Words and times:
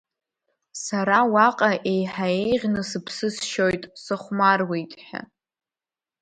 Сара 0.83 1.19
уаҟа 1.33 1.71
еиҳа 1.93 2.27
еиӷьны 2.43 2.81
сыԥсы 2.89 3.27
сшьоит, 3.35 3.83
сыхәмаруеит 4.03 4.91
ҳәа. 5.05 5.21